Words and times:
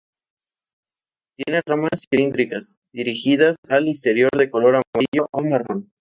Tiene 1.37 1.61
ramas 1.63 2.07
cilíndricas, 2.09 2.75
dirigidas 2.91 3.55
al 3.69 3.87
exterior, 3.87 4.31
de 4.35 4.49
color 4.49 4.77
amarillo 4.77 5.29
o 5.31 5.43
marrón. 5.43 5.89